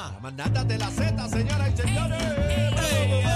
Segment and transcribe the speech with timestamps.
[0.00, 0.12] Zumba.
[0.14, 3.30] La manada de la Z, señoras y señores.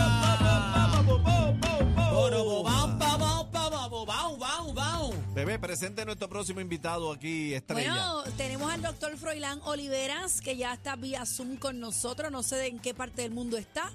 [5.35, 7.91] Bebé, presente nuestro próximo invitado aquí, Estrella.
[7.93, 12.31] Bueno, tenemos al doctor Froilán Oliveras, que ya está vía Zoom con nosotros.
[12.31, 13.91] No sé de en qué parte del mundo está.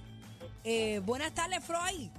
[0.66, 2.10] Eh, buenas tardes, Freud.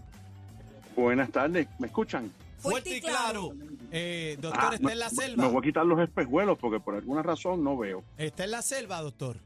[0.97, 2.33] Buenas tardes, ¿me escuchan?
[2.59, 3.53] Fuerte y claro.
[3.93, 5.49] Eh, doctor, Ah, ¿está me- en la Me selva?
[5.49, 8.03] voy a quitar los espejuelos porque por alguna razón no veo.
[8.17, 9.37] ¿Está en la selva, doctor?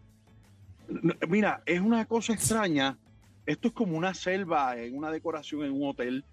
[1.28, 2.96] Mira, es una cosa extraña.
[3.46, 6.24] Esto es como una selva en una decoración en un hotel.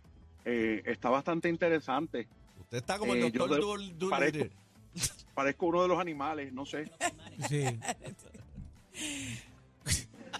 [0.45, 2.27] Eh, está bastante interesante.
[2.59, 4.45] Usted está como Eh, el yo doctor de- Dul- Dul- parezco.
[5.33, 6.91] Parezco uno de los animales, no sé.
[7.49, 7.63] Sí.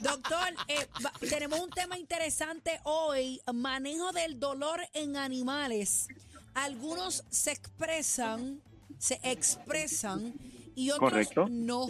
[0.02, 6.08] Doctor, eh, va- tenemos un tema interesante hoy, manejo del dolor en animales.
[6.54, 8.62] Algunos se expresan,
[8.98, 10.34] se expresan
[10.76, 11.48] y otros Correcto.
[11.50, 11.88] no.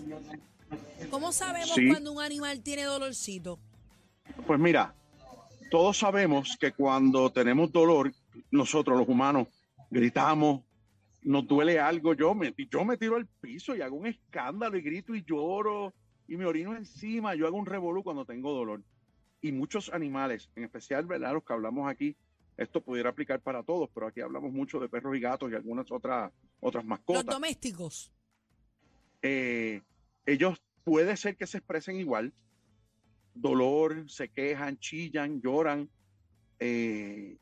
[1.09, 1.87] ¿Cómo sabemos Sí.
[1.87, 3.59] cuando un animal tiene dolorcito?
[4.47, 4.95] Pues mira,
[5.69, 8.11] todos sabemos que cuando tenemos dolor,
[8.51, 9.47] nosotros los humanos
[9.89, 10.61] gritamos,
[11.23, 14.81] nos duele algo, yo me, yo me tiro al piso y hago un escándalo y
[14.81, 15.93] grito y lloro
[16.27, 18.81] y me orino encima, yo hago un revolú cuando tengo dolor.
[19.41, 21.33] Y muchos animales, en especial, ¿verdad?
[21.33, 22.15] Los que hablamos aquí,
[22.57, 25.91] esto pudiera aplicar para todos, pero aquí hablamos mucho de perros y gatos y algunas
[25.91, 27.25] otras, otras Los mascotas.
[27.25, 28.11] domésticos.
[29.23, 29.81] eh,
[30.25, 32.33] ellos puede ser que se expresen igual,
[33.33, 35.89] dolor, se quejan, chillan, lloran,
[36.59, 37.37] eh,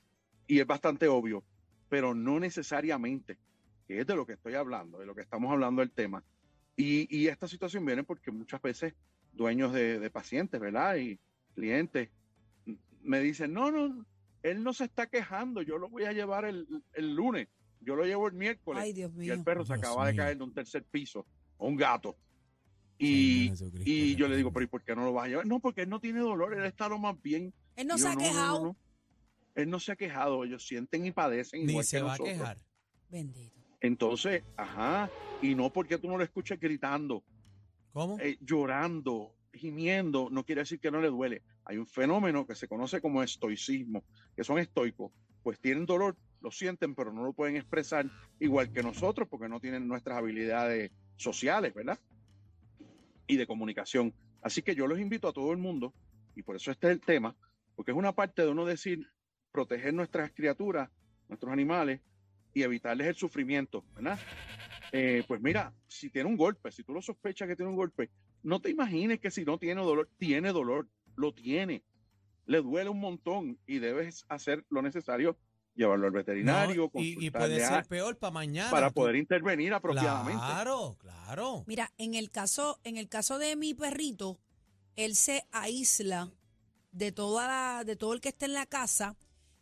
[0.47, 1.43] y es bastante obvio,
[1.89, 3.37] pero no necesariamente,
[3.87, 6.23] que es de lo que estoy hablando, de lo que estamos hablando del tema.
[6.75, 8.93] Y, y esta situación viene porque muchas veces
[9.33, 10.95] dueños de, de pacientes, ¿verdad?
[10.97, 11.19] Y
[11.55, 12.09] clientes
[13.01, 14.05] me dicen, no, no,
[14.43, 17.47] él no se está quejando, yo lo voy a llevar el, el lunes,
[17.81, 19.43] yo lo llevo el miércoles Ay, Dios y el mío.
[19.43, 20.23] perro se acaba de mío.
[20.23, 21.25] caer de un tercer piso,
[21.57, 22.15] o un gato.
[23.01, 23.51] Y,
[23.85, 25.47] y yo le digo, pero ¿y por qué no lo vas a llevar?
[25.47, 27.53] No, porque él no tiene dolor, él está lo más bien.
[27.77, 28.63] Él no se ha quejado.
[28.63, 28.77] no.
[29.55, 32.29] Él no se ha quejado, ellos sienten y padecen Ni igual se que va nosotros.
[32.29, 32.57] a quejar.
[33.09, 33.55] Bendito.
[33.81, 35.09] Entonces, ajá,
[35.41, 37.23] y no porque tú no lo escuches gritando,
[37.91, 38.19] ¿Cómo?
[38.19, 41.41] eh, llorando, gimiendo, no quiere decir que no le duele.
[41.65, 44.03] Hay un fenómeno que se conoce como estoicismo,
[44.35, 45.11] que son estoicos,
[45.43, 48.05] pues tienen dolor, lo sienten, pero no lo pueden expresar
[48.39, 51.99] igual que nosotros porque no tienen nuestras habilidades sociales, ¿verdad?
[53.29, 54.13] Y de comunicación.
[54.41, 55.93] Así que yo los invito a todo el mundo,
[56.35, 57.37] y por eso este es el tema,
[57.75, 59.07] porque es una parte de uno decir,
[59.51, 60.89] proteger nuestras criaturas,
[61.29, 62.01] nuestros animales,
[62.53, 64.19] y evitarles el sufrimiento, ¿verdad?
[64.91, 68.09] Eh, pues mira, si tiene un golpe, si tú lo sospechas que tiene un golpe,
[68.41, 71.83] no te imagines que si no tiene dolor, tiene dolor, lo tiene,
[72.47, 75.37] le duele un montón y debes hacer lo necesario,
[75.75, 78.69] llevarlo al veterinario, No, y, puede a- ser peor para mañana.
[78.71, 80.39] para Tú- poder intervenir apropiadamente.
[80.45, 81.63] Claro, claro.
[81.67, 84.39] Mira, en el caso, en el caso de mi perrito,
[84.95, 86.31] él se aísla
[86.91, 89.15] de toda la- de todo el que está en la casa,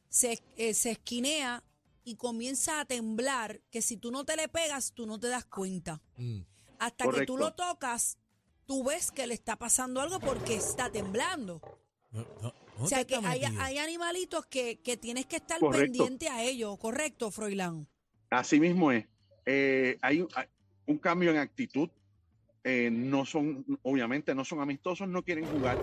[0.09, 1.63] se, eh, se esquinea
[2.03, 5.45] y comienza a temblar, que si tú no te le pegas, tú no te das
[5.45, 6.01] cuenta.
[6.15, 6.39] Mm.
[6.79, 8.17] Hasta que tú lo tocas,
[8.65, 11.61] tú ves que le está pasando algo porque está temblando.
[12.11, 15.97] No, no, O ¿dónde sea que hay, animalitos que, que tienes que estar Correcto.
[15.97, 17.87] pendiente a ellos, ¿correcto, Froilán?
[18.29, 19.05] Así mismo es.
[19.45, 20.45] Eh, hay, un, hay
[20.85, 21.89] un cambio en actitud.
[22.63, 25.79] Eh, no son, obviamente, no son amistosos, no quieren jugar.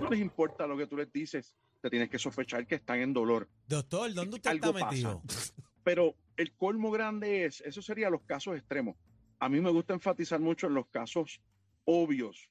[0.00, 1.54] No les importa lo que tú les dices.
[1.82, 3.48] Te tienes que sospechar que están en dolor.
[3.66, 5.22] Doctor, ¿dónde usted Algo está metido?
[5.84, 8.96] Pero el colmo grande es, eso serían los casos extremos.
[9.40, 11.42] A mí me gusta enfatizar mucho en los casos
[11.84, 12.48] obvios.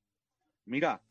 [0.66, 1.02] Mira,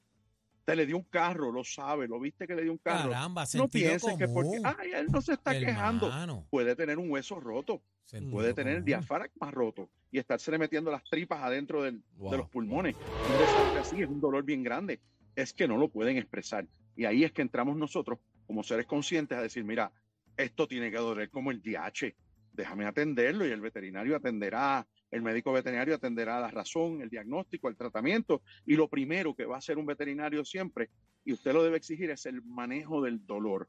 [0.68, 3.08] te le dio un carro, lo sabe, lo viste que le dio un carro.
[3.10, 4.62] Caramba, no pienses que porque, común.
[4.78, 6.10] ay, él no se está quejando.
[6.50, 8.84] Puede tener un hueso roto, sentido puede tener el común.
[8.86, 12.32] diafragma roto y estársele metiendo las tripas adentro del- Wow.
[12.32, 12.96] de los pulmones.
[13.24, 15.00] Un desastre así es un dolor bien grande.
[15.34, 16.66] Es que no lo pueden expresar.
[16.94, 19.90] Y ahí es que entramos nosotros como seres conscientes a decir, mira,
[20.36, 22.14] esto tiene que doler como el DH.
[22.52, 27.76] Déjame atenderlo y el veterinario atenderá, el médico veterinario atenderá la razón, el diagnóstico, el
[27.76, 28.42] tratamiento.
[28.66, 30.90] Y lo primero que va a hacer un veterinario siempre,
[31.24, 33.68] y usted lo debe exigir, es el manejo del dolor.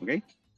[0.00, 0.10] ¿Ok?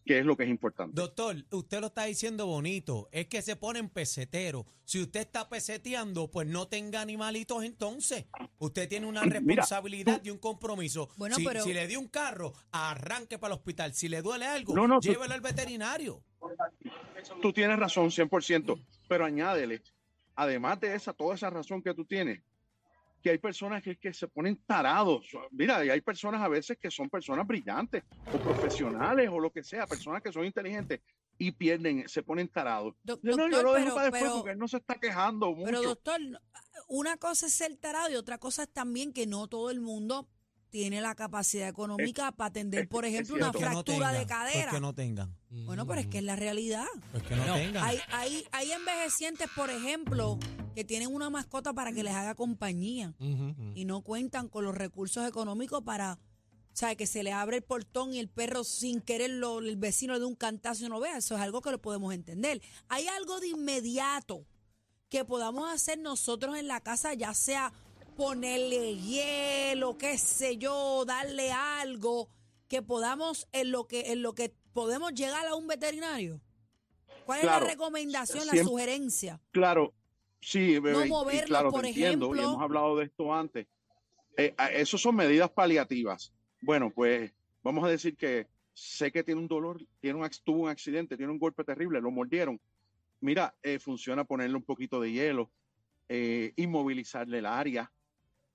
[0.05, 0.93] Que es lo que es importante.
[0.95, 4.65] Doctor, usted lo está diciendo bonito, es que se ponen peseteros.
[4.85, 8.25] Si usted está peseteando, pues no tenga animalitos entonces.
[8.59, 11.11] Usted tiene una Mira, responsabilidad y un compromiso.
[11.17, 13.95] Bueno, si, pero- si le dio un carro, arranque para el hospital.
[13.95, 16.23] Si le duele algo, No, no, tú- llévelo al veterinario.
[17.43, 19.83] tú tienes razón 100%, pero añádele,
[20.41, 22.41] además de esa, toda esa razón que tú tienes,
[23.23, 25.27] que hay personas que, que se ponen tarados.
[25.51, 28.03] Mira, y hay personas a veces que son personas brillantes
[28.33, 31.01] o profesionales o lo que sea, personas que son inteligentes
[31.37, 32.95] y pierden, se ponen tarados.
[33.03, 34.95] Doc- Yo, no, yo lo dejo pero- para después pero- porque él no se está
[34.95, 35.65] quejando mucho.
[35.67, 36.21] Pero doctor,
[36.89, 40.27] una cosa es ser tarado y otra cosa es también que no todo el mundo
[40.71, 43.53] tiene la capacidad económica para atender, es- por ejemplo, una.
[43.53, 44.63] Pues no fractura de tengan, cadera.
[44.65, 45.37] Pues que no tengan.
[45.67, 46.87] Bueno, pero es que es la realidad.
[47.11, 47.85] Pues que no, No, tengan.
[47.85, 50.39] Hay, hay, hay envejecientes, por ejemplo,
[50.75, 53.15] que tienen una mascota para que les haga compañía
[53.75, 56.19] y no cuentan con los recursos económicos para, o
[56.77, 60.19] sea, que se le abre el portón y el perro sin querer lo- el vecino
[60.21, 61.17] dé un cantazo y no vea.
[61.17, 62.63] Eso es algo que lo podemos entender.
[62.89, 64.47] Hay algo de inmediato
[65.09, 67.73] que podamos hacer nosotros en la casa, ya sea
[68.21, 72.29] ponerle hielo, qué sé yo, darle algo,
[72.69, 76.39] que podamos en lo que en lo que podemos llegar a un veterinario.
[77.25, 79.41] ¿Cuál es la recomendación, la sugerencia?
[79.53, 79.95] Claro,
[80.39, 82.51] sí, bebé, y moverlos, claro, por te entiendo, y ejemplo.
[82.51, 83.67] hemos hablado de esto antes.
[84.37, 86.31] Eh, eso son medidas paliativas.
[86.61, 87.33] Bueno, pues
[87.63, 91.33] vamos a decir que sé que tiene un dolor, tiene un, tuvo un accidente, tiene
[91.33, 92.61] un golpe terrible, lo mordieron.
[93.21, 95.51] Mira, eh, funciona ponerle un poquito de hielo,
[96.07, 97.91] eh, inmovilizarle el área.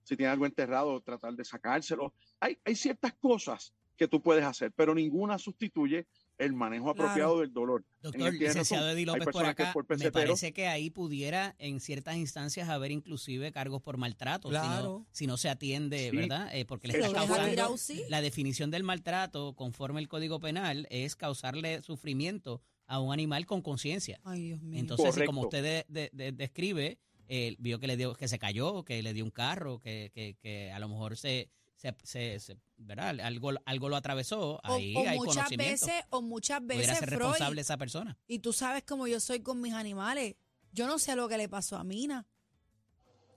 [0.06, 2.14] Si tiene algo enterrado, tratar de sacárselo.
[2.40, 6.06] Hay, hay ciertas cosas que tú puedes hacer, pero ninguna sustituye
[6.38, 7.04] el manejo Claro.
[7.10, 7.86] apropiado del dolor.
[8.02, 8.90] Doctor, licenciado.
[8.90, 13.52] Eddie López por acá, por me parece que ahí pudiera en ciertas instancias haber inclusive
[13.54, 14.84] cargos por maltrato, si, Claro.
[14.84, 16.16] no, si no se atiende, Sí.
[16.18, 16.54] ¿verdad?
[16.54, 17.50] Eh, porque le está causando...
[17.50, 18.04] tirado, sí.
[18.10, 23.62] La definición del maltrato, conforme el Código Penal, es causarle sufrimiento a un animal con
[23.62, 24.20] conciencia.
[24.26, 24.78] Ay, Dios mío.
[24.78, 25.58] Entonces, si como Correcto.
[25.70, 29.14] usted de- de- de- describe, eh, vio que le dio, que se cayó, que le
[29.14, 33.20] dio un carro, que, que, que a lo mejor se, se, se- se- ¿verdad?
[33.22, 35.86] Algo, algo lo atravesó, O- ahí o, hay muchas conocimiento.
[35.88, 38.18] veces, o muchas Pudiera veces, ser Freud, responsable esa persona.
[38.28, 40.36] y tú sabes cómo yo soy con mis animales.
[40.72, 42.26] Yo no sé lo que le pasó a Mina.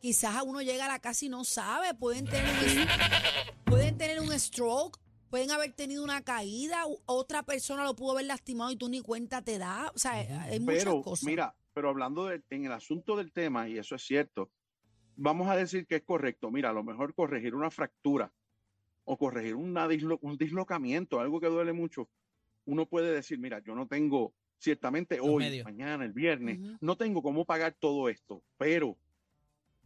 [0.00, 1.92] Quizás a uno llega a la casa y no sabe.
[1.94, 2.86] Pueden tener un,
[3.64, 4.98] pueden tener un stroke,
[5.28, 9.42] pueden haber tenido una caída, otra persona lo pudo haber lastimado y tú ni cuenta
[9.42, 9.90] te da.
[9.94, 11.24] O sea, hay muchas pero cosas.
[11.24, 14.50] mira, pero hablando de- en el asunto del tema, y eso es cierto,
[15.16, 16.50] vamos a decir que es correcto.
[16.50, 18.32] Mira, a lo mejor corregir una fractura
[19.04, 22.08] o corregir una dislo- un dislocamiento, algo que duele mucho,
[22.66, 25.64] uno puede decir, mira, yo no tengo, ciertamente hoy, medios.
[25.64, 28.98] mañana, el viernes, no tengo cómo pagar todo esto, pero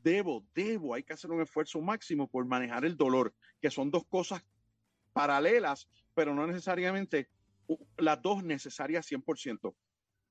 [0.02, 4.04] debo, debo, hay que hacer un esfuerzo máximo por manejar el dolor, que son dos
[4.06, 4.42] cosas
[5.12, 7.28] paralelas, pero no necesariamente
[7.96, 9.74] las dos necesarias 100%.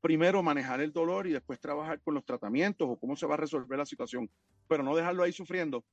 [0.01, 3.37] Primero manejar el dolor y después trabajar con los tratamientos o cómo se va a
[3.37, 4.29] resolver la situación,
[4.67, 5.85] pero no dejarlo ahí sufriendo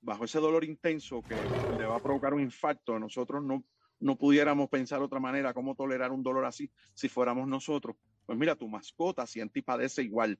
[0.00, 2.98] bajo ese dolor intenso que le va a provocar un infarto.
[2.98, 3.64] Nosotros no,
[4.00, 7.96] no pudiéramos pensar otra manera cómo tolerar un dolor así si fuéramos nosotros.
[8.26, 10.38] Pues mira, tu mascota siente y padece igual.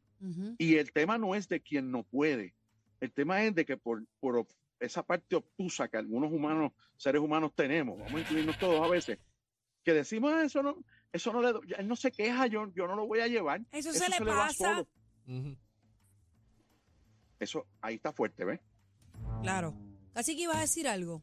[0.59, 2.55] Y el tema no es de quien no puede.
[3.01, 4.47] El tema es de que por, por
[4.81, 9.19] esa parte obtusa que algunos humanos, seres humanos tenemos, vamos a incluirnos todos a veces,
[9.85, 10.83] que decimos "Ah, eso no,
[11.17, 13.29] eso no le, do- ya él no se queja, yo, yo no lo voy a
[13.29, 13.63] llevar.
[13.73, 14.53] Eso se le pasa.
[14.55, 14.89] solo".
[15.27, 15.57] Ujú.
[17.39, 18.61] Eso ahí está fuerte, ¿ves?
[19.43, 19.75] Claro.
[20.15, 21.23] Casi que ibas a decir algo.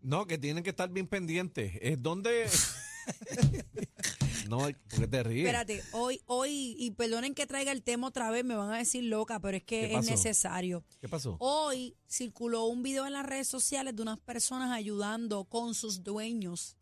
[0.00, 1.72] No, que tienen que estar bien pendientes.
[1.80, 2.48] Es donde.
[4.48, 4.58] no,
[4.90, 5.46] porque te ríes.
[5.46, 9.04] Espérate, hoy, hoy, y perdonen que traiga el tema otra vez, me van a decir
[9.04, 10.84] loca, pero es que ¿Qué es necesario.
[11.00, 11.36] ¿Qué pasó?
[11.40, 16.76] Hoy circuló un video en las redes sociales de unas personas ayudando con sus dueños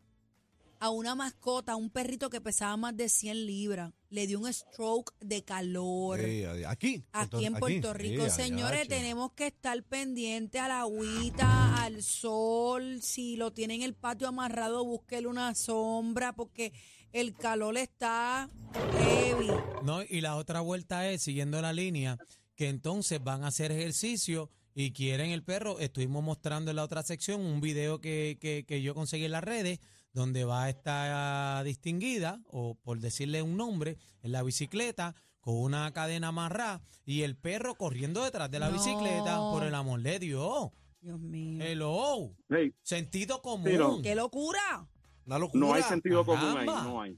[0.79, 3.93] a una mascota, a un perrito que pesaba más de 100 libras.
[4.09, 6.21] Le dio un stroke de calor.
[6.67, 7.03] Aquí.
[7.11, 13.01] Aquí en Puerto Rico, señores, tenemos que estar pendientes a la agüita, al sol.
[13.01, 16.71] Si lo tiene en el patio amarrado, búsquele una sombra porque
[17.11, 18.49] el calor está
[18.97, 19.49] heavy.
[19.83, 22.17] No, y la otra vuelta es, siguiendo la línea,
[22.55, 25.79] que entonces van a hacer ejercicio y quieren el perro.
[25.79, 29.43] Estuvimos mostrando en la otra sección un video que, que, que yo conseguí en las
[29.43, 29.79] redes,
[30.13, 35.91] donde va a estar distinguida, o por decirle un nombre, en la bicicleta, con una
[35.93, 38.73] cadena amarrada, y el perro corriendo detrás de la No.
[38.73, 40.69] bicicleta, por el amor de Dios.
[41.01, 41.63] Dios mío.
[41.63, 42.35] Hello.
[42.49, 43.63] Hey, Sentido común.
[43.63, 44.85] Pero- ¡Qué locura!
[45.25, 45.65] Una locura.
[45.67, 47.17] no hay sentido común ahí, no hay.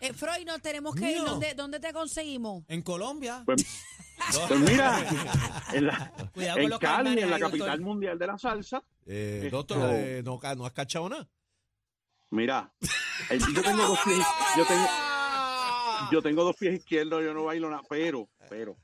[0.00, 1.24] Eh, Freud, nos tenemos que ir.
[1.24, 2.64] ¿Dónde, ¿Dónde te conseguimos?
[2.68, 3.42] En Colombia.
[3.46, 3.64] Pues,
[4.48, 5.00] pues mira,
[5.72, 7.50] en, la- en Cali, en la doctor.
[7.58, 11.26] capital mundial de la salsa, Eh, Esto- doctor, eh, no, no has cachado nada.
[12.30, 12.72] Mira,
[13.30, 14.86] el- yo tengo dos pies, yo tengo,
[16.12, 18.76] yo tengo dos pies izquierdos, yo no bailo nada, pero, pero,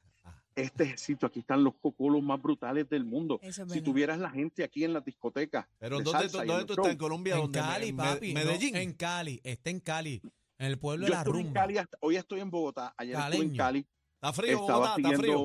[0.54, 3.38] este sitio, aquí están los cocolos más brutales del mundo.
[3.42, 6.92] Eso Si tuvieras la gente aquí en las discotecas, Pero de ¿dónde, dónde tú estás
[6.92, 7.36] en Colombia?
[7.38, 7.50] En.
[7.50, 8.34] Cali, Me- papi.
[8.34, 8.76] no, Medellín.
[8.76, 9.40] en Cali.
[9.44, 10.20] Está en Cali.
[10.58, 11.60] En el pueblo Yo de la en rumba.
[11.62, 13.56] Cali, hasta- hoy estoy en Bogotá, ayer estuve en Caleño.
[13.56, 15.40] Cali, Está frío, estaba Bogotá, está frío.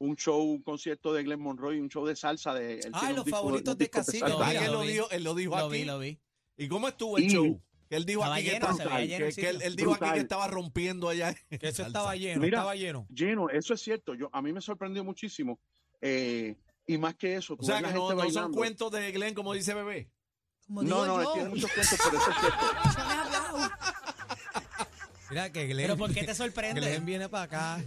[0.00, 3.28] un show, un concierto de Glenn Monroe, un show de salsa de él un los
[3.30, 4.18] favoritos de disco Cacique.
[4.18, 4.36] salsa.
[4.36, 5.72] ¿Verdad Lo que él lo dijo, él lo dijo Lo aquí?
[5.78, 6.18] vi, lo vi.
[6.58, 7.62] ¿Y cómo estuvo el Y- show?
[7.88, 10.18] Que él dijo Estaba aquí que, lleno, veía lleno que- que él, dijo aquí que
[10.20, 11.34] estaba rompiendo allá.
[11.48, 12.58] Que eso estaba lleno, Mira.
[12.58, 13.06] estaba lleno.
[13.08, 14.14] lleno, eso es cierto.
[14.14, 15.58] Yo, a mí me sorprendió muchísimo.
[16.02, 16.56] Eh,
[16.90, 19.52] Y más que eso, O tú sea, que no, no son cuentos de Glenn, como
[19.54, 20.10] dice Bebé.
[20.66, 21.32] Como No, no, él yo.
[21.34, 22.58] tiene muchos cuentos, pero eso es cierto.
[22.98, 23.70] Yo me he hablado.
[25.30, 26.80] Mira que Glenn, Pero ¿por qué te sorprende?
[26.80, 27.84] Glenn viene para acá.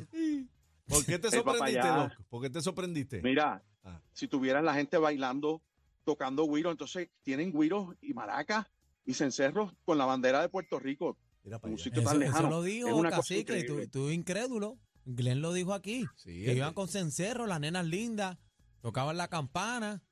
[0.87, 1.87] ¿Por qué te Ey, papá, sorprendiste.
[1.87, 2.11] Doc?
[2.29, 3.21] ¿Por qué te sorprendiste?
[3.23, 3.99] Mira, Ah.
[4.13, 5.61] si tuvieran la gente bailando,
[6.03, 8.67] tocando güiro, entonces tienen güiros y maracas
[9.05, 11.17] y cencerros con la bandera de Puerto Rico.
[11.43, 12.49] Mira para un sitio Eso, tan eso lejano.
[12.49, 14.77] lo Es dijo una cosa Cacique, tú, tú incrédulo.
[15.05, 16.05] Glenn lo dijo aquí.
[16.15, 18.37] Sí, que es iban que- con cencerro, las nenas lindas,
[18.81, 20.03] tocaban la campana.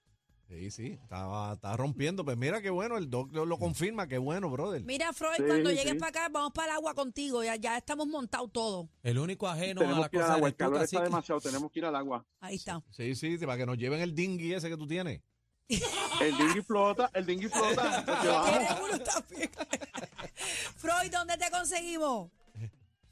[0.47, 2.25] Sí, sí, estaba, estaba rompiendo.
[2.25, 4.83] Pues mira qué bueno, el Doc lo, lo confirma, qué bueno, brother.
[4.83, 5.75] Mira, Freud, Sí, cuando sí.
[5.75, 7.43] llegues para acá, vamos para el agua contigo.
[7.43, 8.87] Ya, ya estamos montados todos.
[9.03, 10.73] El único ajeno a tenemos la que ir al cosa agua, eres el tú, calor
[10.77, 11.03] está Cacique.
[11.03, 12.25] demasiado, tenemos que ir al agua.
[12.39, 12.83] Ahí está.
[12.89, 15.21] Sí, sí, para que nos lleven el dinghy ese que tú tienes.
[16.21, 18.03] El dinghy flota, el dinghy flota.
[20.77, 22.31] Freud, ¿dónde te conseguimos?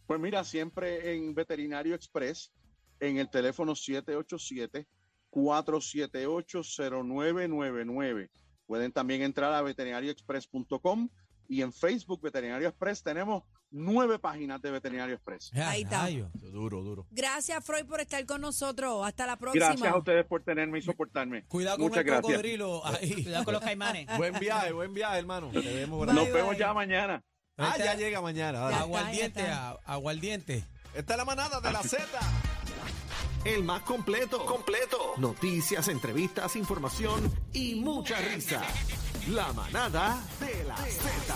[0.07, 2.51] Pues mira, siempre en Veterinario Express,
[2.99, 3.75] en el teléfono
[5.31, 8.29] 787-478-0999.
[8.65, 11.09] Pueden también entrar a veterinarioexpress.com
[11.47, 15.51] y en Facebook Veterinario Express tenemos nueve páginas de Veterinario Express.
[15.53, 16.07] Ya, Ahí está.
[16.51, 17.07] Duro, duro.
[17.11, 19.05] Gracias, Freud, por estar con nosotros.
[19.05, 19.67] Hasta la próxima.
[19.67, 21.43] Gracias a ustedes por tenerme y soportarme.
[21.45, 22.25] Cuidado con Muchas el gracias.
[22.33, 22.81] cocodrilo.
[22.85, 23.23] Ahí.
[23.23, 24.07] Cuidado con los caimanes.
[24.17, 25.49] Buen viaje, buen viaje, hermano.
[25.51, 26.15] Te vemos por ahí.
[26.15, 27.23] Bye, Nos vemos ya mañana.
[27.57, 28.67] Ah, ya llega mañana.
[28.67, 29.45] Aguardiente,
[29.85, 30.63] aguardiente.
[30.93, 32.03] Esta es la manada de la Z.
[33.45, 34.45] El más completo.
[34.45, 35.13] Completo.
[35.17, 38.61] Noticias, entrevistas, información y mucha risa.
[39.29, 41.03] La manada de la Z.